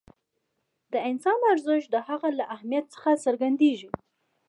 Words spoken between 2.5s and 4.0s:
اهمیت څخه څرګندېږي.